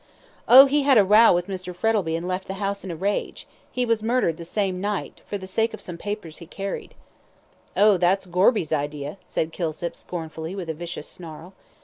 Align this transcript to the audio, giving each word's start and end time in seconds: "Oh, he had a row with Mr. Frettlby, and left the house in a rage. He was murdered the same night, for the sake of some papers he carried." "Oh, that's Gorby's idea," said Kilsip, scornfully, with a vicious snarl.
"Oh, 0.47 0.65
he 0.65 0.81
had 0.81 0.97
a 0.97 1.03
row 1.03 1.31
with 1.31 1.45
Mr. 1.45 1.75
Frettlby, 1.75 2.15
and 2.15 2.27
left 2.27 2.47
the 2.47 2.55
house 2.55 2.83
in 2.83 2.89
a 2.89 2.95
rage. 2.95 3.45
He 3.71 3.85
was 3.85 4.01
murdered 4.01 4.37
the 4.37 4.45
same 4.45 4.81
night, 4.81 5.21
for 5.27 5.37
the 5.37 5.45
sake 5.45 5.75
of 5.75 5.79
some 5.79 5.99
papers 5.99 6.37
he 6.37 6.47
carried." 6.47 6.95
"Oh, 7.77 7.97
that's 7.97 8.25
Gorby's 8.25 8.73
idea," 8.73 9.19
said 9.27 9.51
Kilsip, 9.53 9.95
scornfully, 9.95 10.55
with 10.55 10.71
a 10.71 10.73
vicious 10.73 11.07
snarl. 11.07 11.53